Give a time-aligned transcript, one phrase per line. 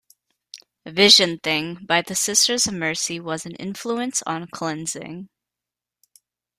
[0.87, 5.29] "Vision Thing" by The Sisters of Mercy was an influence on "Cleansing".